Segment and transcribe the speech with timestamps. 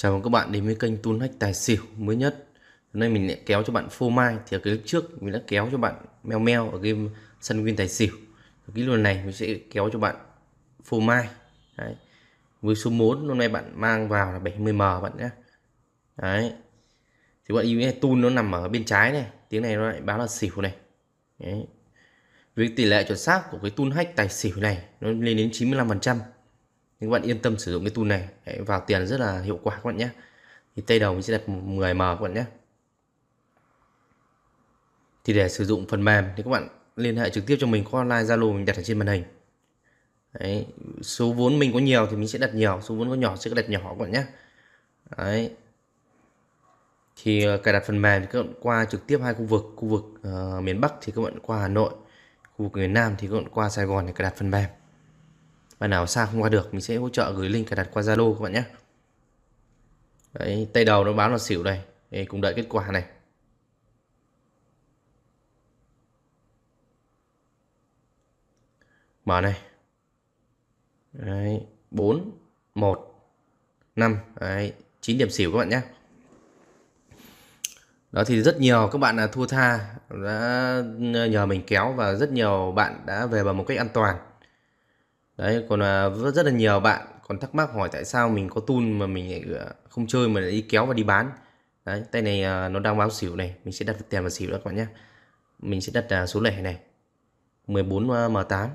[0.00, 2.46] Chào mừng các bạn đến với kênh Tuôn Hách Tài Xỉu mới nhất.
[2.92, 4.36] Hôm nay mình lại kéo cho bạn phô mai.
[4.46, 7.08] Thì ở cái lúc trước mình đã kéo cho bạn meo meo ở game
[7.40, 8.12] sân win tài xỉu.
[8.66, 10.16] Ở Cái lần này mình sẽ kéo cho bạn
[10.84, 11.28] phô mai.
[11.76, 11.94] Đấy.
[12.62, 15.28] Với số 4 hôm nay bạn mang vào là 70M bạn nhé.
[16.16, 16.52] Đấy.
[17.48, 19.26] Thì bạn ý tun nó nằm ở bên trái này.
[19.48, 20.74] Tiếng này nó lại báo là xỉu này.
[21.38, 21.66] Đấy.
[22.56, 25.50] Với tỷ lệ chuẩn xác của cái tun hách tài xỉu này, Nó lên đến
[25.50, 26.18] 95%
[27.00, 29.40] nhưng các bạn yên tâm sử dụng cái tool này Đấy, vào tiền rất là
[29.40, 30.08] hiệu quả các bạn nhé.
[30.76, 32.44] Thì tay đầu mình sẽ đặt 10m các bạn nhé.
[35.24, 37.84] Thì để sử dụng phần mềm thì các bạn liên hệ trực tiếp cho mình
[37.90, 39.24] qua online Zalo mình đặt ở trên màn hình.
[40.32, 40.66] Đấy,
[41.02, 43.50] số vốn mình có nhiều thì mình sẽ đặt nhiều số vốn có nhỏ sẽ
[43.54, 44.24] đặt nhỏ các bạn nhé.
[45.16, 45.50] Đấy.
[47.16, 49.64] thì ờ, cài đặt phần mềm thì các bạn qua trực tiếp hai khu vực
[49.76, 51.90] khu vực uh, miền Bắc thì các bạn qua Hà Nội
[52.56, 54.77] khu vực miền Nam thì các bạn qua Sài Gòn để cài đặt phần mềm
[55.78, 58.02] bạn nào xa không qua được mình sẽ hỗ trợ gửi link cài đặt qua
[58.02, 58.62] Zalo các bạn nhé.
[60.32, 61.80] Đấy, tay đầu nó báo là xỉu đây.
[62.10, 63.04] Để cùng đợi kết quả này.
[69.24, 69.60] Mở này.
[71.12, 72.30] Đấy, 4
[72.74, 73.14] 1
[73.96, 75.80] 5 Đấy, 9 điểm xỉu các bạn nhé.
[78.12, 82.30] Đó thì rất nhiều các bạn là thua tha đã nhờ mình kéo và rất
[82.30, 84.16] nhiều bạn đã về bằng một cách an toàn
[85.38, 88.48] đấy, còn à, rất rất là nhiều bạn còn thắc mắc hỏi tại sao mình
[88.48, 91.30] có tool mà mình lại à, không chơi mà lại đi kéo và đi bán.
[91.84, 94.50] Đấy, tay này à, nó đang báo xỉu này, mình sẽ đặt tiền vào xỉu
[94.50, 94.86] đó các bạn nhé.
[95.58, 96.78] Mình sẽ đặt số lẻ này
[97.66, 98.68] 14 m8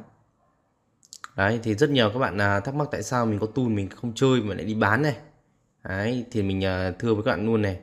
[1.36, 4.14] đấy, thì rất nhiều các bạn thắc mắc tại sao mình có tool mình không
[4.16, 5.16] chơi mà lại đi bán này.
[5.83, 6.61] Đấy, thì mình
[7.00, 7.80] thưa với các bạn luôn này,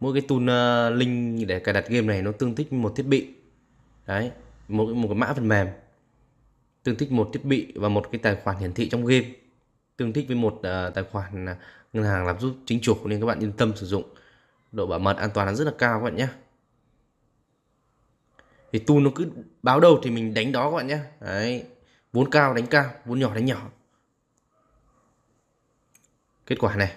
[0.00, 0.50] mỗi cái tool
[0.96, 3.34] link để cài đặt game này nó tương thích một thiết bị.
[4.06, 4.30] Đấy,
[4.68, 5.66] một một cái mã phần mềm
[6.86, 9.26] tương thích một thiết bị và một cái tài khoản hiển thị trong game.
[9.96, 11.56] Tương thích với một uh, tài khoản ờ,
[11.92, 14.14] ngân hàng làm giúp chính chủ nên các bạn yên tâm sử dụng.
[14.72, 16.28] Độ bảo mật an toàn là rất là cao các bạn nhé.
[18.72, 19.30] Thì tu nó cứ
[19.62, 20.98] báo đâu thì mình đánh đó các bạn nhé.
[21.20, 21.64] Đấy
[22.12, 23.70] vốn cao đánh cao vốn nhỏ đánh nhỏ.
[26.46, 26.96] Kết quả này.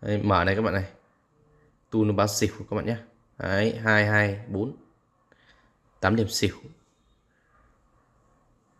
[0.00, 0.84] Đấy, mở này các bạn này.
[1.90, 2.96] Tu nó báo xỉu các bạn nhé.
[3.42, 4.76] Đấy, 2, 2, 4
[6.00, 6.54] 8 điểm xỉu.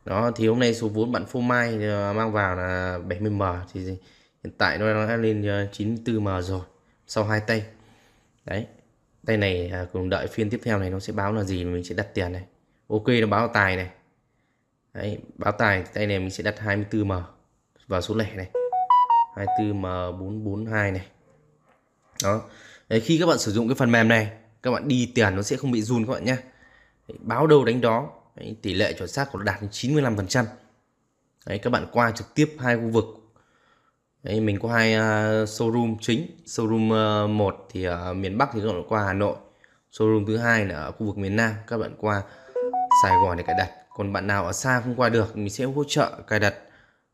[0.04, 3.84] Đó thì hôm nay số vốn bạn phô mai ờ, mang vào là 70M Thì
[4.44, 6.60] hiện tại nó đã lên ờ, 94M rồi
[7.06, 7.64] Sau hai tay.
[8.44, 8.66] Đấy
[9.26, 11.84] Tay này à, cùng đợi phiên tiếp theo này nó sẽ báo là gì mình
[11.84, 12.44] sẽ đặt tiền này.
[12.88, 13.90] Ok nó báo tài này.
[14.94, 17.22] Đấy, báo tài tay này mình sẽ đặt 24M
[17.86, 18.50] vào số lẻ này.
[19.34, 21.06] 24M442 này.
[22.22, 22.42] Đó.
[22.88, 25.42] Đấy, khi các bạn sử dụng cái phần mềm này các bạn đi tiền nó
[25.42, 26.36] sẽ không bị run các bạn nhé.
[27.18, 28.10] Báo đâu đánh đó.
[28.36, 30.44] Đấy, tỷ lệ chuẩn xác của nó đạt đến 95%
[31.46, 33.04] Đấy, các bạn qua trực tiếp hai khu vực.
[34.22, 35.00] Đấy, mình có hai uh,
[35.48, 36.26] showroom chính.
[36.46, 39.36] Showroom à, uh, 1 thì ở miền Bắc thì các bạn qua Hà Nội.
[39.92, 41.54] Showroom thứ hai là ở khu vực miền Nam.
[41.66, 42.22] Các bạn qua
[43.02, 43.70] Sài Gòn để cài đặt.
[43.96, 46.54] Còn bạn nào ở xa không qua được mình sẽ hỗ trợ cài đặt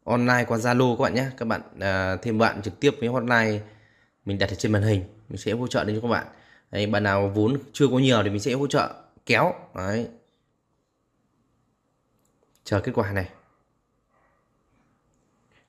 [0.05, 1.27] online qua Zalo các bạn nhé.
[1.37, 3.59] Các bạn uh, thêm bạn trực tiếp với hotline
[4.25, 6.27] mình đặt ở trên màn hình mình sẽ hỗ trợ đến cho các bạn.
[6.71, 8.95] Đấy, bạn nào vốn chưa có nhiều thì mình sẽ hỗ trợ
[9.27, 9.55] kéo.
[9.75, 10.09] Đấy.
[12.65, 13.31] chờ kết quả này.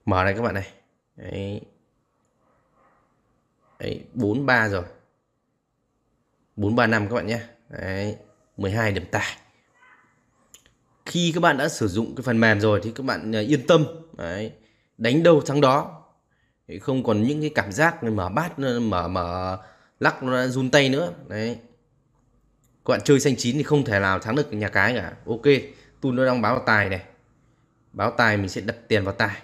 [0.05, 0.73] Mở này các bạn này.
[1.15, 1.61] Đấy.
[3.79, 4.83] Đấy, 43 rồi.
[6.55, 7.39] 435 các bạn nhé.
[7.69, 8.17] Đấy,
[8.57, 9.37] 12 điểm tải
[11.07, 13.67] khi các bạn đã sử dụng cái phần mềm rồi thì các bạn à, yên
[13.67, 13.85] tâm.
[14.17, 14.51] Đấy.
[14.97, 16.03] đánh đâu thắng đó.
[16.81, 19.57] Không còn những cái cảm giác mở bát ờ, mở mở
[19.99, 21.13] lắc nó run tay nữa.
[21.27, 21.59] Đấy.
[22.85, 25.13] Các bạn chơi xanh chín thì không thể nào thắng được nhà cái cả.
[25.25, 25.45] Ok
[26.01, 27.03] tu nó đang báo tài này.
[27.93, 29.41] Báo tài mình sẽ đặt tiền vào tài.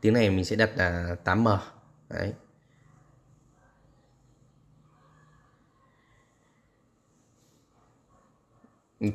[0.00, 1.58] Tiếng này mình sẽ đặt là 8m
[2.10, 2.32] đấy.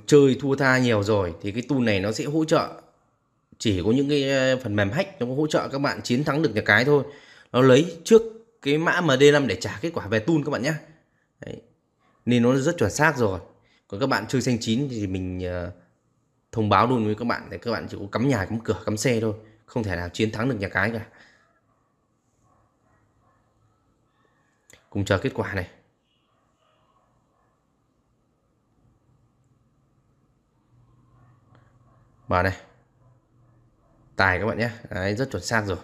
[0.05, 2.81] Chơi thua tha nhiều rồi thì cái tool này nó sẽ hỗ trợ.
[3.57, 6.41] Chỉ có những cái ờ, phần mềm hack nó hỗ trợ các bạn chiến thắng
[6.41, 7.03] được nhà cái thôi.
[7.51, 8.21] Nó lấy trước
[8.61, 10.73] cái mã MD5 để trả kết quả về tool các bạn nhé.
[11.39, 11.61] Đấy.
[12.25, 13.39] nên nó rất chuẩn xác rồi.
[13.87, 15.73] Còn các bạn chơi xanh chín thì mình uh,
[16.51, 18.81] thông báo luôn với các bạn để các bạn chỉ có cắm nhà cắm cửa
[18.85, 19.33] cắm xe thôi.
[19.65, 21.05] Không thể nào chiến thắng được nhà cái cả.
[24.89, 25.69] Cùng chờ kết quả này.
[32.27, 32.57] Vào này.
[34.15, 34.69] Tài các bạn nhé.
[34.89, 35.77] Đấy, rất chuẩn xác rồi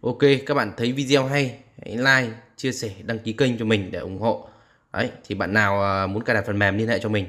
[0.00, 1.54] ok các bạn thấy video hay.
[1.84, 4.48] Hãy like chia sẻ đăng ký kênh cho mình để ủng hộ.
[4.92, 7.26] Đấy thì bạn nào à, muốn cài đặt phần mềm liên hệ cho mình.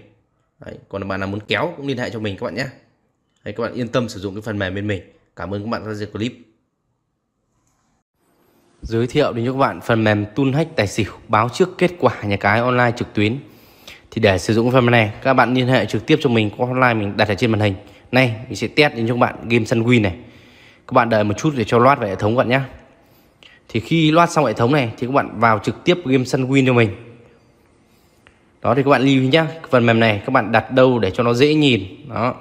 [0.66, 2.66] Đấy, còn bạn nào muốn kéo cũng liên hệ cho mình các bạn nhé.
[3.44, 5.02] Đấy, các bạn yên tâm sử dụng cái phần mềm bên mình.
[5.36, 6.34] Cảm ơn các bạn đã xem clip.
[8.82, 11.92] Giới thiệu đến cho các bạn phần mềm Tool Hack tài xỉu báo trước kết
[12.00, 13.40] quả nhà cái online trực tuyến.
[14.12, 16.50] Thì để sử dụng phần mềm này các bạn liên hệ trực tiếp cho mình
[16.58, 17.74] qua hotline mình đặt ở trên màn hình.
[18.12, 20.18] Này mình sẽ test đến cho các bạn game Sunwin này
[20.88, 22.60] các bạn đợi một chút để cho loát về hệ thống các bạn nhé.
[23.70, 26.66] Thì khi loát xong hệ thống này thì các bạn vào trực tiếp game Sunwin
[26.66, 26.90] cho mình.
[28.62, 31.12] Đó, thì các bạn lưu ý nhá phần mềm này các bạn đặt đâu để
[31.12, 31.84] cho nó dễ nhìn.
[32.10, 32.36] Đó.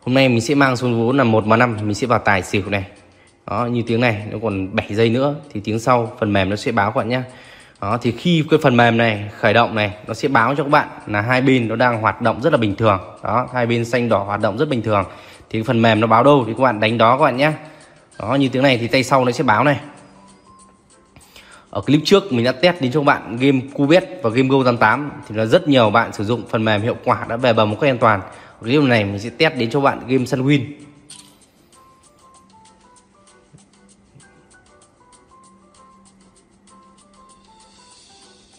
[0.00, 2.42] Hôm nay mình sẽ mang số vốn là một mà năm, mình sẽ vào tài
[2.42, 2.84] xỉu này.
[3.46, 6.56] Đó, như tiếng này, nó còn 7 giây nữa, thì tiếng sau phần mềm nó
[6.56, 7.22] sẽ báo các bạn nhé
[7.80, 10.70] đó, thì khi cái phần mềm này khởi động này, nó sẽ báo cho các
[10.70, 12.98] bạn là hai bên nó đang hoạt động rất là bình thường.
[13.22, 15.04] Đó, hai bên xanh đỏ hoạt động rất bình thường
[15.50, 17.52] thì phần mềm nó báo đâu thì các bạn đánh đó các bạn nhé.
[18.18, 19.80] Đó, như tiếng này thì tay sau nó sẽ báo này.
[21.70, 25.08] Ở clip trước mình đã test đến cho các bạn game Cubet và game Go88
[25.28, 27.76] thì là rất nhiều bạn sử dụng phần mềm hiệu quả đã về bầm một
[27.80, 28.20] cách an toàn.
[28.60, 30.60] Clip này mình sẽ test đến cho bạn game Sunwin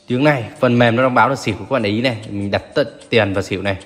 [0.08, 2.18] tiếng này, phần mềm nó đang báo là xỉu các bạn để ý này.
[2.30, 3.78] Mình đặt tận tiền vào xỉu này.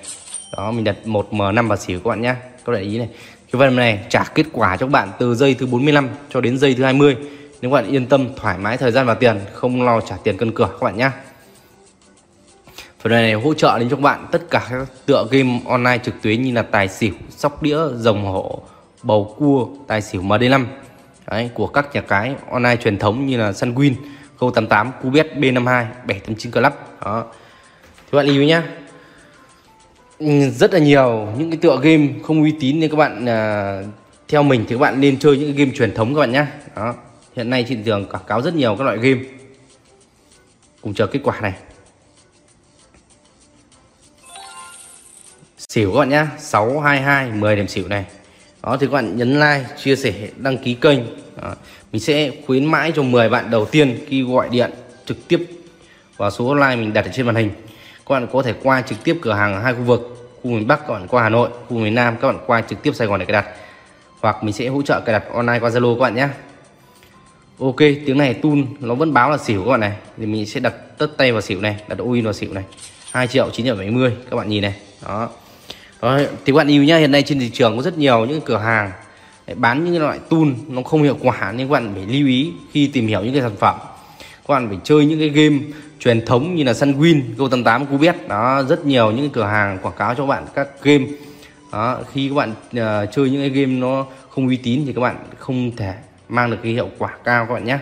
[0.56, 2.34] Đó, mình đặt 1 m 5 vào xỉu các bạn nhé
[2.66, 3.08] các bạn để ý này.
[3.52, 6.58] Cái phần này trả kết quả cho các bạn từ giây thứ 45 cho đến
[6.58, 7.16] giây thứ 20
[7.60, 10.36] nếu các bạn yên tâm thoải mái thời gian và tiền không lo trả tiền
[10.36, 11.10] cân cửa các bạn nhé
[13.00, 16.14] phần này hỗ trợ đến cho các bạn tất cả các tựa game online trực
[16.22, 18.62] tuyến như là tài xỉu sóc đĩa rồng hổ
[19.02, 20.64] bầu cua tài xỉu MD5
[21.30, 23.94] Đấy, của các nhà cái online truyền thống như là Sunwin
[24.38, 26.72] Go88 Cubet B52 789 Club.
[27.04, 27.24] Đó.
[28.12, 28.62] Các bạn lưu ý nhé.
[30.18, 33.82] Ừ, rất là nhiều những cái tựa game không uy tín nên các bạn à,
[34.28, 36.46] theo mình thì các bạn nên chơi những cái game truyền thống các bạn nhé
[36.76, 36.94] đó
[37.36, 39.20] hiện nay trên thị trường quảng cáo rất nhiều các loại game.
[40.80, 41.52] Cùng chờ kết quả này.
[45.68, 48.04] Xỉu các bạn nhá 622 10 điểm xỉu này.
[48.62, 50.98] Đó thì các bạn nhấn like chia sẻ đăng ký kênh.
[51.42, 51.54] Đó.
[51.92, 54.70] mình sẽ khuyến mãi cho 10 bạn đầu tiên khi gọi điện
[55.06, 55.46] trực tiếp
[56.16, 57.50] vào số hotline mình đặt ở trên màn hình
[58.08, 60.66] các bạn có thể qua trực tiếp cửa hàng ở hai khu vực khu miền
[60.66, 63.06] Bắc các bạn qua Hà Nội khu miền Nam các bạn qua trực tiếp Sài
[63.06, 63.46] Gòn để cài đặt.
[64.20, 66.28] Hoặc mình sẽ hỗ trợ cài đặt online qua Zalo các bạn nhé.
[67.58, 69.92] Ok tiếng này tun nó vẫn báo là xỉu các bạn này.
[70.18, 72.64] Thì mình sẽ đặt tất tay vào xỉu này đặt win vào xỉu này.
[73.12, 74.74] 2 triệu 970 các bạn nhìn này.
[75.06, 75.28] Đó.
[76.02, 78.40] Đó, thì các bạn yêu nhá hiện nay trên thị trường có rất nhiều những
[78.40, 78.90] cửa hàng
[79.54, 82.86] bán những loại tool nó không hiệu quả nhưng các bạn phải lưu ý khi
[82.86, 83.76] tìm hiểu những cái sản phẩm.
[84.48, 85.58] Các bạn phải chơi những cái game
[86.00, 88.28] truyền thống như là Sunwin, Go88, Cubet.
[88.28, 91.04] Đó rất nhiều những cửa hàng quảng cáo cho các bạn các game.
[91.72, 95.00] Đó khi các bạn uh, chơi những cái game nó không uy tín thì các
[95.00, 95.94] bạn không thể
[96.28, 97.78] mang được cái hiệu quả cao các bạn nhé.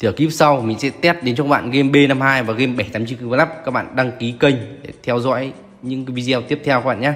[0.00, 2.72] Thì ở clip sau mình sẽ test đến cho các bạn game B52 và game
[2.72, 5.52] 789 Club các bạn đăng ký kênh để theo dõi
[5.82, 7.12] những cái video tiếp theo các bạn nhé.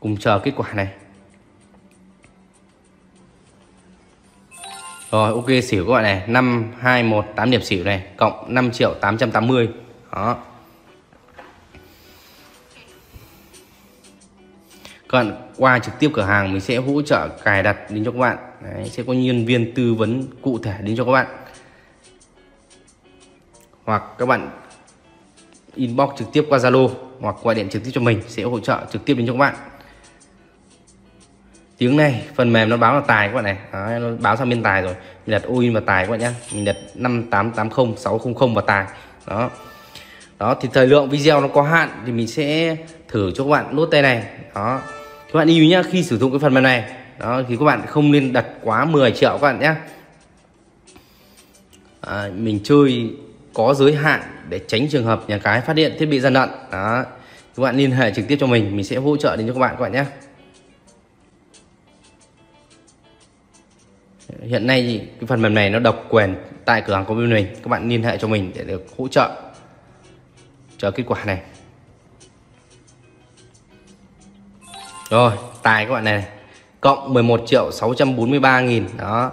[0.00, 0.88] Cùng chờ kết quả này.
[5.10, 6.22] Rồi ok xỉu các bạn này.
[6.26, 9.68] 5218 điểm xỉu này cộng 5 triệu 880
[10.12, 10.36] đó.
[15.08, 18.10] Các bạn qua trực tiếp cửa hàng mình sẽ hỗ trợ cài đặt đến cho
[18.10, 18.38] các bạn.
[18.62, 21.26] Đấy, sẽ có nhân viên tư vấn cụ thể đến cho các bạn.
[23.84, 24.50] Hoặc các bạn
[25.74, 26.90] inbox trực tiếp qua Zalo
[27.20, 29.38] hoặc gọi điện trực tiếp cho mình sẽ hỗ trợ trực tiếp đến cho các
[29.38, 29.54] bạn
[31.78, 33.56] tiếng này phần mềm nó báo là tài các bạn này.
[33.72, 34.94] Đấy, nó báo sang bên tài rồi.
[35.26, 38.86] Mình đặt ui vào tài các bạn nhé mình đặt 5880 600 vào tài.
[39.26, 39.50] Đó.
[40.38, 42.76] Đó thì thời lượng video nó có hạn thì mình sẽ
[43.08, 44.24] thử cho các bạn nút tay này.
[44.54, 44.80] Đó.
[45.32, 46.84] Các bạn lưu ý nhá khi sử dụng cái phần mềm này
[47.18, 49.74] đó thì các bạn không nên đặt quá 10 triệu các bạn nhé
[52.00, 53.10] à, mình chơi
[53.54, 56.48] có giới hạn để tránh trường hợp nhà cái phát hiện thiết bị gian lận.
[56.72, 57.04] Đó.
[57.56, 59.60] Các bạn liên hệ trực tiếp cho mình mình sẽ hỗ trợ đến cho các
[59.60, 60.04] bạn các bạn nhé
[64.42, 67.30] hiện nay thì cái phần mềm này nó độc quyền tại cửa hàng của bên
[67.30, 67.46] mình.
[67.54, 69.30] Các bạn liên hệ cho mình để được hỗ trợ
[70.78, 71.40] chờ kết quả này.
[75.10, 76.24] Rồi, tài các bạn này
[76.80, 78.84] cộng 11 triệu 643 nghìn.
[78.98, 79.32] Đó.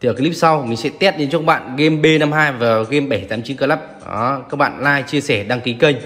[0.00, 3.06] Thì ở clip sau mình sẽ test đến cho các bạn game B52 và game
[3.06, 3.78] 789 Club.
[4.06, 5.96] Đó, các bạn like, chia sẻ, đăng ký kênh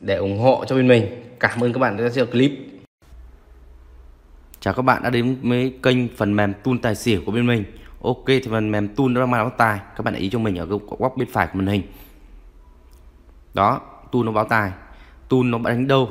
[0.00, 1.22] để ủng hộ cho bên mình.
[1.40, 2.52] Cảm ơn các bạn đã xem clip
[4.60, 7.64] chào các bạn đã đến với kênh phần mềm tool tài xỉu của bên mình.
[8.02, 9.80] Ok, thì phần mềm tool nó đang báo tài.
[9.96, 10.66] Các bạn để ý cho mình ở
[10.98, 11.82] góc bên phải của màn hình.
[13.54, 13.80] Đó,
[14.12, 14.72] tool nó báo tài.
[15.28, 16.10] Tool nó đánh đâu,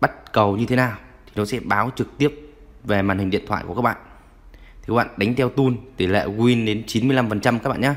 [0.00, 2.40] bắt cầu như thế nào, thì nó sẽ báo trực tiếp
[2.84, 3.96] về màn hình điện thoại của các bạn.
[4.54, 7.94] Thì các bạn đánh theo tool, tỷ lệ win đến 95% các bạn nhé.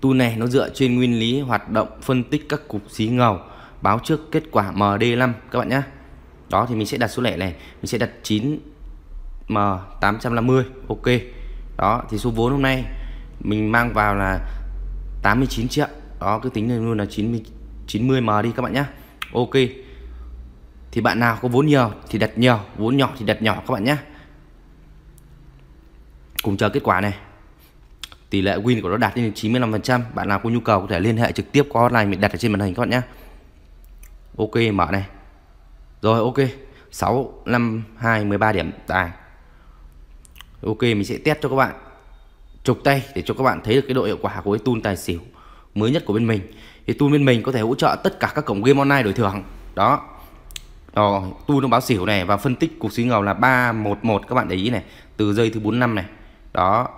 [0.00, 3.40] Tool này nó dựa trên nguyên lý hoạt động phân tích các cục xí ngầu,
[3.82, 5.82] báo trước kết quả MD5 các bạn nhé
[6.50, 8.58] đó thì mình sẽ đặt số lẻ này, mình sẽ đặt 9
[9.48, 9.58] M
[10.00, 11.06] 850 ok.
[11.76, 12.84] Đó, thì số vốn hôm nay
[13.40, 14.40] mình mang vào là
[15.22, 15.86] 89 triệu.
[16.20, 17.42] Đó, cứ tính lên luôn là 90
[17.86, 18.84] 90 M đi các bạn nhé
[19.32, 19.54] ok.
[20.90, 23.72] Thì bạn nào có vốn nhiều thì đặt nhiều, vốn nhỏ thì đặt nhỏ các
[23.72, 23.96] bạn nhé
[26.42, 27.14] cùng chờ kết quả này.
[28.30, 31.00] Tỷ lệ win của nó đạt đến 95% bạn nào có nhu cầu có thể
[31.00, 33.00] liên hệ trực tiếp qua hotline mình đặt ở trên màn hình các bạn nhé
[34.36, 35.04] ok, mở này
[36.02, 36.48] rồi, ok.
[36.90, 38.70] 6 5 2 13 điểm.
[38.86, 39.10] Tài.
[40.66, 41.74] Ok, mình sẽ test cho các bạn.
[42.62, 44.74] Chụp tay để cho các bạn thấy được cái độ hiệu quả của cái tool
[44.82, 45.20] tài xỉu
[45.74, 46.52] mới nhất của bên mình.
[46.86, 49.12] Thì tool bên mình có thể hỗ trợ tất cả các cổng game online đổi
[49.12, 49.42] thưởng.
[49.74, 50.08] Đó.
[50.94, 54.34] Rồi, tool nó báo xỉu này và phân tích cục xí ngầu là 311 các
[54.34, 54.84] bạn để ý này.
[55.16, 56.04] Từ giây thứ 45 này.
[56.52, 56.88] Đó.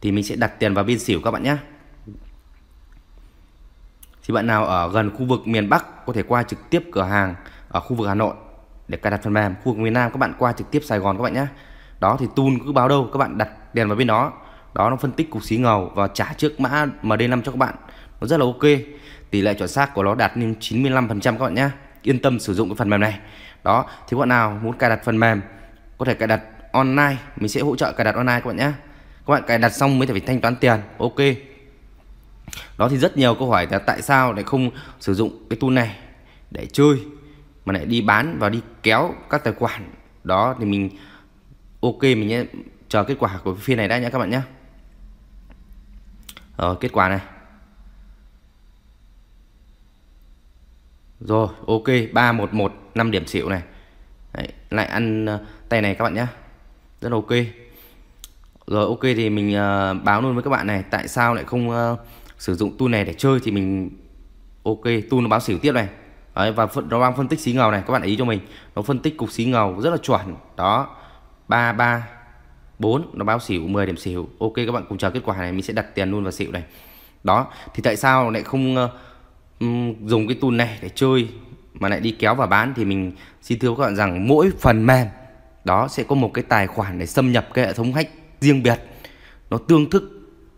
[0.00, 1.56] Thì mình sẽ đặt tiền vào bên xỉu các bạn nhé.
[4.22, 7.02] Thì bạn nào ở gần khu vực miền Bắc có thể qua trực tiếp cửa
[7.02, 7.34] hàng
[7.68, 8.34] ở khu vực Hà Nội
[8.88, 9.54] để cài đặt phần mềm.
[9.54, 11.46] Khu vực miền Nam, các bạn qua trực tiếp Sài Gòn các bạn nhé.
[12.00, 14.32] Đó thì tool cứ báo đâu, các bạn đặt đèn vào bên đó.
[14.74, 17.74] Đó, nó phân tích cục xí ngầu và trả trước mã MD5 cho các bạn.
[18.20, 18.80] Nó rất là ok.
[19.30, 21.70] Tỷ lệ chuẩn xác của nó đạt lên 95% các bạn nhé.
[22.02, 23.18] Yên tâm sử dụng cái phần mềm này.
[23.64, 25.42] Đó, thì các bạn nào muốn cài đặt phần mềm,
[25.98, 26.40] có thể cài đặt
[26.72, 27.16] online.
[27.36, 28.72] Mình sẽ hỗ trợ cài đặt online các bạn nhé.
[29.26, 30.80] Các bạn cài đặt xong mới phải thanh toán tiền.
[30.98, 31.16] Ok.
[32.78, 34.70] Đó thì rất nhiều câu hỏi là tại sao lại không
[35.00, 35.96] sử dụng cái tool này
[36.50, 36.98] để chơi?
[37.68, 39.90] Mà lại đi bán và đi kéo các tài khoản.
[40.24, 40.90] Đó thì mình
[41.80, 42.44] ok mình nhé
[42.88, 44.40] chờ kết quả của phiên này đã nhé các bạn nhé
[46.56, 47.20] ờ, kết quả này.
[51.20, 53.62] Rồi ok 311 5 điểm xỉu này.
[54.32, 56.26] Đấy, lại ăn uh, tay này các bạn nhé
[57.00, 57.30] rất là ok.
[58.66, 61.70] Rồi ok thì mình uh, báo luôn với các bạn này tại sao lại không
[61.70, 61.98] uh,
[62.38, 63.90] sử dụng tool này để chơi thì mình
[64.62, 65.88] ok tool nó báo xỉu tiếp này.
[66.38, 68.40] Đấy, và nó đang phân tích xí ngầu này các bạn ý cho mình.
[68.76, 70.36] Nó phân tích cục xí ngầu rất là chuẩn.
[70.56, 70.96] Đó
[71.48, 72.08] ba ba
[72.78, 74.28] bốn nó báo xỉu 10 điểm xỉu.
[74.38, 76.52] Ok các bạn cùng chờ kết quả này mình sẽ đặt tiền luôn vào xỉu
[76.52, 76.62] này.
[77.24, 78.90] Đó thì tại sao lại không uh,
[80.08, 81.28] dùng cái tool này để chơi
[81.74, 82.72] mà lại đi kéo và bán?
[82.76, 85.06] Thì mình xin thưa các bạn rằng mỗi phần mềm
[85.64, 88.62] đó sẽ có một cái tài khoản để xâm nhập cái hệ thống hack riêng
[88.62, 88.80] biệt.
[89.50, 90.02] Nó tương thức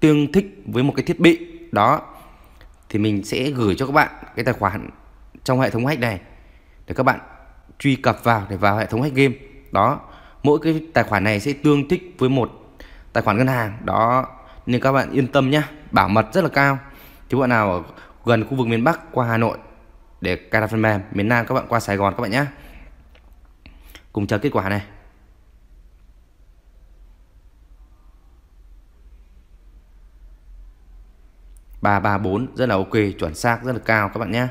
[0.00, 1.38] tương thích với một cái thiết bị.
[1.72, 2.00] Đó
[2.88, 4.90] thì mình sẽ gửi cho các bạn cái tài khoản
[5.44, 6.20] trong hệ thống hack này,
[6.86, 7.20] để các bạn
[7.78, 9.34] truy cập vào để vào hệ thống hack game.
[9.72, 10.00] Đó,
[10.42, 12.50] mỗi cái tài khoản này sẽ tương thích với một
[13.12, 13.78] tài khoản ngân hàng.
[13.84, 14.26] Đó,
[14.66, 16.78] nên các bạn yên tâm nhé bảo mật rất là cao.
[17.28, 17.82] Chứ bạn nào ở
[18.24, 19.58] gần khu vực miền Bắc qua Hà Nội
[20.20, 22.44] để cài đặt phần mềm, miền Nam các bạn qua Sài Gòn các bạn nhé
[24.12, 24.82] cùng chờ kết quả này.
[31.82, 34.48] ba ba bốn, rất là ok, chuẩn xác, rất là cao các bạn nhé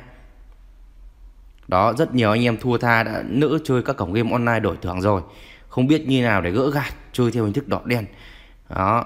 [1.70, 4.78] đó, rất nhiều anh em thua tha đã nỡ chơi các cổng game online đổi
[4.82, 5.22] thưởng rồi.
[5.68, 8.06] Không biết như nào để gỡ gạt, chơi theo hình thức đỏ đen.
[8.70, 9.06] Đó.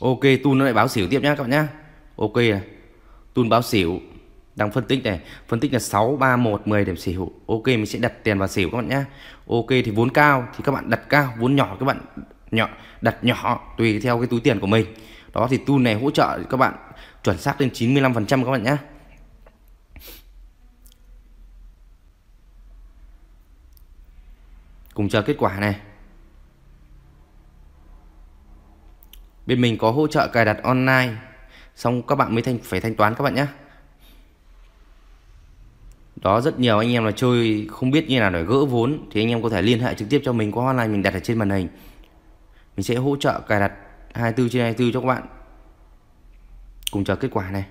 [0.00, 1.68] Ok, tun nó lại báo xỉu tiếp nhá các bạn nhá.
[2.16, 2.60] Ok này.
[3.50, 4.00] Báo xỉu,
[4.56, 5.20] đang phân tích này.
[5.48, 7.32] Phân tích là 6 3 1 10 điểm xỉu.
[7.46, 9.04] Ok, mình sẽ đặt tiền vào xỉu các bạn nhá.
[9.46, 11.32] Ok, thì vốn cao, thì các bạn đặt cao.
[11.38, 12.00] Vốn nhỏ, các bạn
[12.50, 12.68] nhỏ,
[13.00, 14.86] đặt nhỏ, tùy theo cái túi tiền của mình.
[15.34, 16.74] Đó, thì tool này hỗ trợ các bạn
[17.24, 18.76] chuẩn xác lên 95% các bạn nhé
[24.96, 25.76] cùng chờ kết quả này.
[29.46, 31.14] Bên mình có hỗ trợ cài đặt online,
[31.74, 33.46] xong các bạn mới thanh, phải thanh toán các bạn nhé.
[36.16, 39.22] Đó, rất nhiều anh em là chơi không biết như nào để gỡ vốn, thì
[39.22, 41.20] anh em có thể liên hệ trực tiếp cho mình qua online mình đặt ở
[41.20, 41.68] trên màn hình.
[42.76, 43.72] Mình sẽ hỗ trợ cài đặt
[44.14, 45.26] 24 trên 24 cho các bạn,
[46.90, 47.64] cùng chờ kết quả này.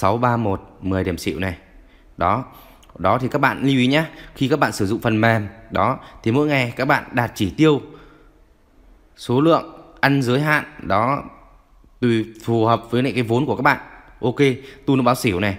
[0.00, 1.56] Sáu ba một, mười điểm xịu này.
[2.16, 2.44] Đó
[2.98, 4.04] đó thì các bạn lưu ý nhé
[4.34, 7.50] khi các bạn sử dụng phần mềm, đó, thì mỗi ngày các bạn đạt chỉ
[7.50, 7.80] tiêu
[9.16, 9.64] số lượng
[10.00, 11.22] ăn giới hạn, đó
[12.00, 13.78] tùy phù hợp với lại cái vốn của các bạn.
[14.20, 14.36] Ok,
[14.86, 15.58] tu nó báo xỉu này,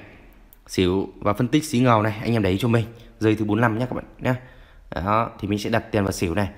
[0.67, 2.85] xỉu và phân tích xí ngầu này, anh em đấy cho mình.
[3.19, 4.33] Dây thứ 45 nhé các bạn nhé
[5.05, 6.49] đó, thì mình sẽ đặt tiền vào xỉu này.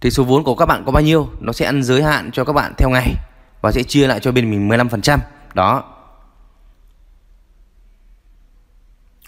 [0.00, 1.28] Thì số vốn của các bạn có bao nhiêu?
[1.40, 3.14] Nó sẽ ăn giới hạn cho các bạn theo ngày
[3.62, 5.18] và sẽ chia lại cho bên mình 15%
[5.54, 5.98] đó.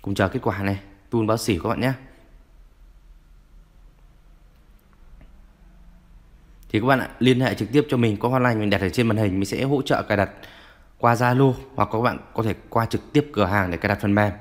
[0.03, 0.81] Cùng chờ kết quả này.
[1.11, 1.93] Tuôn báo xỉu các bạn nhé.
[6.69, 8.17] Thì các bạn ạ, liên hệ trực tiếp cho mình.
[8.17, 10.31] Có hotline mình đặt ở trên màn hình mình sẽ hỗ trợ cài đặt
[10.99, 13.99] qua Zalo hoặc các bạn có thể qua trực tiếp cửa hàng để cài đặt
[14.01, 14.33] phần mềm.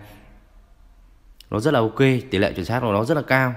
[1.50, 2.00] Nó rất là ok
[2.32, 3.54] tỷ lệ chuẩn xác của nó rất là cao.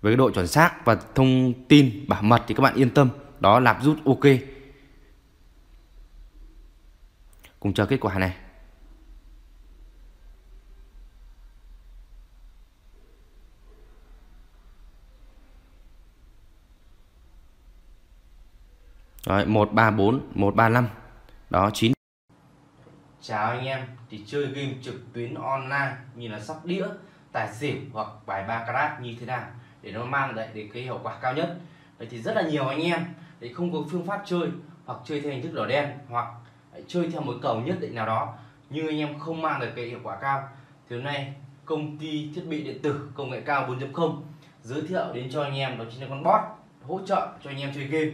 [0.00, 3.08] Với cái độ chuẩn xác và thông tin bảo mật thì các bạn yên tâm.
[3.40, 4.24] Đó lạp rút ok
[7.60, 8.36] cùng chờ kết quả này.
[19.24, 20.88] Rồi 134 135
[21.50, 21.92] đó 9
[23.20, 26.86] Chào anh em, thì chơi game trực tuyến online như là sóc đĩa,
[27.32, 29.46] tài xỉu hoặc bài ba carat như thế nào
[29.82, 31.58] để nó mang lại đến cái hiệu quả cao nhất.
[31.98, 33.04] Vậy thì rất là nhiều anh em
[33.40, 34.48] để không có phương pháp chơi
[34.84, 36.26] hoặc chơi theo hình thức đỏ đen hoặc
[36.86, 38.34] chơi theo một cầu nhất định nào đó
[38.70, 40.48] nhưng anh em không mang được cái hiệu quả cao.
[40.88, 41.34] Thì hôm nay
[41.64, 44.20] công ty thiết bị điện tử công nghệ cao 4.0
[44.62, 46.40] giới thiệu đến cho anh em đó chính là con bot
[46.86, 48.10] hỗ trợ cho anh em chơi game.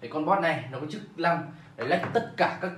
[0.00, 2.72] Để con bot này nó có chức năng để lách tất cả các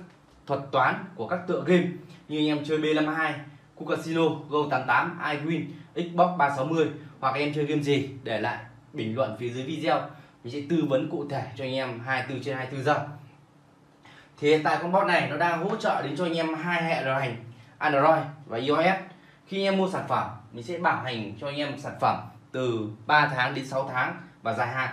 [0.47, 1.87] thuật toán của các tựa game
[2.27, 3.33] như anh em chơi B52,
[3.75, 6.87] Cu Casino, Go88, iWin, Xbox 360
[7.19, 8.57] hoặc anh em chơi game gì để lại
[8.93, 9.99] bình luận phía dưới video.
[10.43, 13.07] Mình sẽ tư vấn cụ thể cho anh em 24 trên 24 giờ
[14.41, 16.83] thì hiện tại con bot này nó đang hỗ trợ đến cho anh em hai
[16.83, 17.35] hệ điều hành
[17.77, 18.99] Android và iOS.
[19.47, 22.17] Khi anh em mua sản phẩm, mình sẽ bảo hành cho anh em sản phẩm
[22.51, 24.89] từ 3 tháng đến 6 tháng và dài hạn.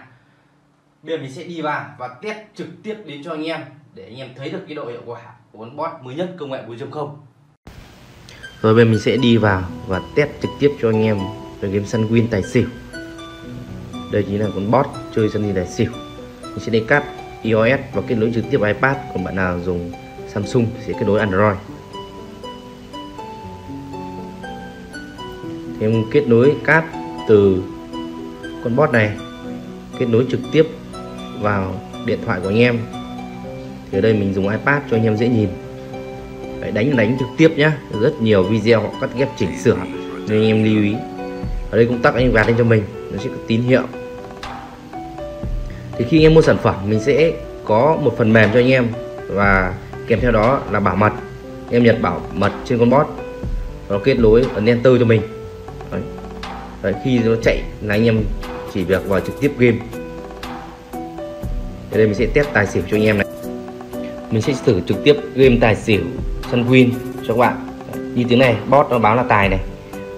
[1.02, 3.60] Bây giờ mình sẽ đi vào và test trực tiếp đến cho anh em
[3.94, 5.20] để anh em thấy được cái độ hiệu quả
[5.52, 7.10] của con bot mới nhất công nghệ 4.0
[8.62, 11.18] rồi bây giờ mình sẽ đi vào và test trực tiếp cho anh em
[11.60, 12.66] về game săn win tài xỉu.
[14.12, 15.90] Đây chính là con bot chơi săn win tài xỉu.
[16.42, 18.96] Mình sẽ đi cắt iOS và kết nối trực tiếp iPad.
[19.14, 19.92] Còn bạn nào dùng
[20.28, 21.56] Samsung sẽ kết nối Android.
[25.80, 26.84] Thì em kết nối cáp
[27.28, 27.62] từ
[28.64, 29.10] con bot này
[29.98, 30.66] kết nối trực tiếp
[31.40, 31.74] vào
[32.06, 32.78] điện thoại của anh em.
[33.90, 35.48] Thì ở đây mình dùng iPad cho anh em dễ nhìn.
[36.60, 37.78] Đấy, đánh đánh trực tiếp nhá.
[38.02, 39.76] Rất nhiều video họ cắt ghép chỉnh sửa
[40.28, 40.94] nên anh em lưu ý.
[41.70, 42.82] Ở đây công tắc anh gạt lên cho mình
[43.12, 43.82] nó sẽ có tín hiệu
[45.98, 47.32] thì khi anh em mua sản phẩm mình sẽ
[47.64, 48.86] có một phần mềm cho anh em.
[49.28, 49.74] Và
[50.06, 51.12] kèm theo đó là bảo mật.
[51.70, 53.06] Em nhập bảo mật trên con bot.
[53.88, 55.22] Nó kết nối ấn enter cho mình.
[55.92, 56.00] Đấy.
[56.82, 58.24] Đấy, khi nó chạy là anh em
[58.74, 59.76] chỉ việc vào trực tiếp game.
[61.90, 63.26] Ở đây mình sẽ test tài xỉu cho anh em này.
[64.30, 66.00] Mình sẽ thử trực tiếp game tài xỉu
[66.50, 66.90] săn win
[67.26, 67.68] cho các bạn.
[68.14, 69.60] Như tiếng này bot nó báo là tài này.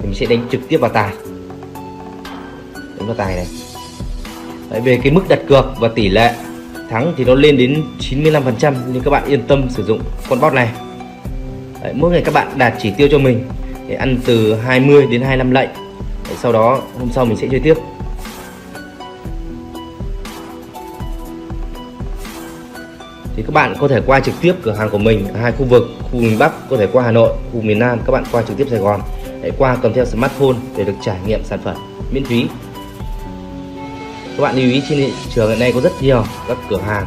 [0.02, 1.12] Mình sẽ đánh trực tiếp vào tài.
[2.74, 3.46] Đánh vào tài này.
[4.70, 6.34] Đấy, về cái mức đặt cược và tỷ lệ
[6.90, 10.52] thắng thì nó lên đến 95% nên các bạn yên tâm sử dụng con bot
[10.52, 10.68] này.
[11.82, 13.44] Đấy, mỗi ngày các bạn đạt chỉ tiêu cho mình
[13.88, 15.70] để ăn từ 20 đến 25 lệnh
[16.28, 17.74] Đấy, sau đó hôm sau mình sẽ chơi tiếp.
[23.36, 25.64] Thì các bạn có thể qua trực tiếp cửa hàng của mình ở hai khu
[25.64, 28.42] vực khu miền Bắc có thể qua Hà Nội khu miền Nam các bạn qua
[28.42, 29.00] trực tiếp Sài Gòn.
[29.42, 31.76] Để qua cầm theo smartphone để được trải nghiệm sản phẩm
[32.12, 32.46] miễn phí
[34.40, 37.06] các bạn lưu ý trên thị trường hiện nay có rất nhiều các cửa hàng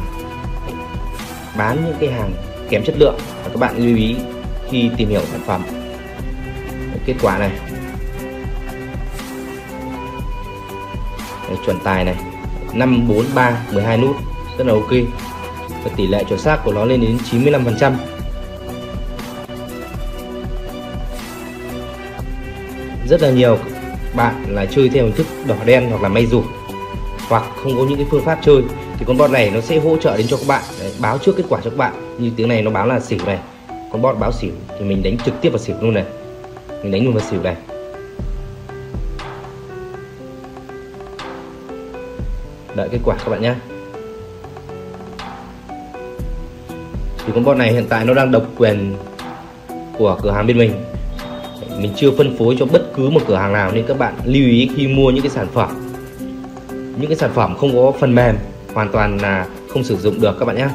[1.56, 2.32] bán những cái hàng
[2.70, 3.18] kém chất lượng.
[3.18, 4.16] Và các bạn lưu ý
[4.70, 5.62] khi tìm hiểu sản phẩm.
[7.06, 7.50] Kết quả này.
[11.48, 12.16] Đấy, chuẩn tài này.
[12.72, 14.16] 543 12 nút
[14.58, 14.90] rất là ok.
[15.84, 17.92] Và tỷ lệ chuẩn xác của nó lên đến 95%
[23.08, 23.58] rất là nhiều
[24.16, 26.42] bạn là chơi theo hình thức đỏ đen hoặc là may rủi
[27.28, 28.62] hoặc không có những cái phương pháp chơi
[28.98, 31.36] thì con bot này nó sẽ hỗ trợ đến cho các bạn Đấy, báo trước
[31.36, 32.16] kết quả cho các bạn.
[32.18, 33.38] Như tiếng này nó báo là xỉu này.
[33.92, 36.04] Con bot báo xỉu thì mình đánh trực tiếp vào xỉu luôn này.
[36.82, 37.56] Mình đánh luôn vào xỉu này.
[42.74, 43.54] Đợi kết quả các bạn nhé
[47.26, 48.96] thì con bot này hiện tại nó đang độc quyền
[49.98, 50.72] của cửa hàng bên mình.
[51.78, 54.48] Mình chưa phân phối cho bất cứ một cửa hàng nào nên các bạn lưu
[54.48, 55.83] ý khi mua những cái sản phẩm
[56.96, 58.36] những cái sản phẩm không có phần mềm
[58.74, 60.68] hoàn toàn là không sử dụng được các bạn nhé.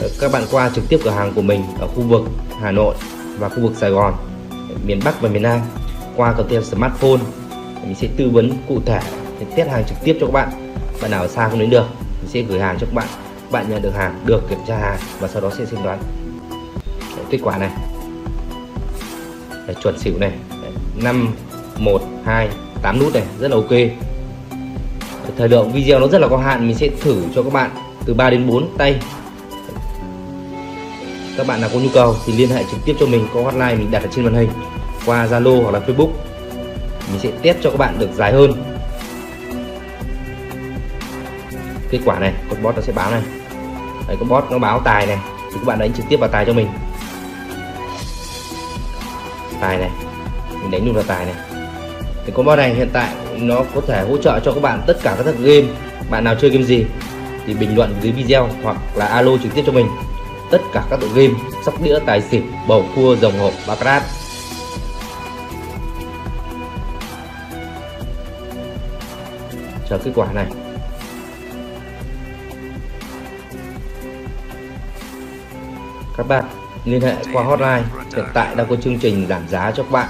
[0.00, 2.22] Ờ, các bạn qua trực tiếp cửa hàng của mình ở khu vực
[2.60, 2.94] Hà Nội
[3.38, 4.14] và khu vực Sài Gòn
[4.86, 5.60] miền Bắc và miền Nam.
[6.16, 7.20] Qua cửa tiệm smartphone
[7.82, 9.00] mình sẽ tư vấn cụ thể
[9.56, 10.76] test hàng trực tiếp cho các bạn.
[11.02, 11.86] Bạn nào ở xa không đến được
[12.20, 13.06] mình sẽ gửi hàng cho các bạn.
[13.50, 15.98] Bạn nhận được hàng được kiểm tra hàng và sau đó sẽ thanh đoán.
[17.30, 17.70] Kết quả này.
[19.66, 20.32] Đấy, chuẩn xỉu này.
[20.96, 21.34] Năm
[21.78, 22.48] một hai
[22.82, 23.70] tám nút này rất là ok
[25.38, 27.70] thời lượng video nó rất là có hạn, mình sẽ thử cho các bạn
[28.04, 29.00] từ 3 đến 4 tay.
[31.36, 33.74] Các bạn nào có nhu cầu thì liên hệ trực tiếp cho mình, có hotline
[33.74, 34.48] mình đặt ở trên màn hình,
[35.06, 36.10] qua Zalo hoặc là Facebook.
[37.10, 38.52] Mình sẽ test cho các bạn được dài hơn.
[41.90, 43.22] Kết quả này, con bot nó sẽ báo này.
[44.08, 45.18] Đấy, con bot nó báo tài này,
[45.52, 46.68] thì các bạn đánh trực tiếp vào tài cho mình.
[49.60, 49.90] Tài này,
[50.62, 51.34] mình đánh luôn vào tài này.
[52.26, 54.96] Thì con bot này hiện tại nó có thể hỗ trợ cho các bạn tất
[55.02, 55.66] cả các game.
[56.10, 56.84] Bạn nào chơi game gì
[57.46, 59.86] thì bình luận dưới video hoặc là alo trực tiếp cho mình.
[60.50, 64.02] Tất cả các tựa game, sóc đĩa, tài xỉu, bầu cua, rồng hộp baccarat
[69.88, 70.46] chờ kết quả này.
[76.16, 76.44] Các bạn
[76.84, 77.82] liên hệ qua hotline,
[78.16, 80.08] hiện tại đang có chương trình giảm giá cho các bạn.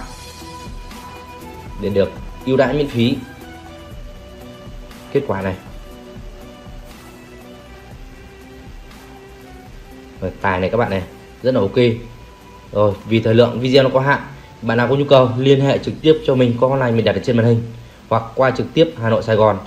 [1.81, 2.11] Để được
[2.47, 3.17] ưu đãi miễn phí.
[5.13, 5.55] Kết quả này.
[10.21, 11.03] Rồi, tài này các bạn này
[11.43, 11.77] rất là ok.
[12.73, 14.21] Rồi vì thời lượng video nó có hạn
[14.63, 17.15] bạn nào có nhu cầu liên hệ trực tiếp cho mình qua này mình đặt
[17.15, 17.63] ở trên màn hình
[18.09, 19.59] hoặc qua trực tiếp Hà Nội Sài Gòn.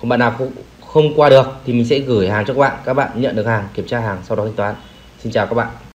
[0.00, 0.38] Còn bạn nào
[0.86, 3.46] không qua được thì mình sẽ gửi hàng cho các bạn các bạn nhận được
[3.46, 4.74] hàng kiểm tra hàng sau đó thanh toán.
[5.22, 5.81] Xin chào các bạn.